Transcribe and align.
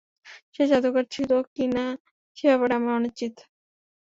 সে 0.53 0.63
জাদুকর 0.71 1.05
ছিল 1.13 1.31
কি-না, 1.53 1.85
সে 2.37 2.45
ব্যাপারে 2.49 2.75
তিনি 2.75 2.91
অনিশ্চিত। 2.97 3.33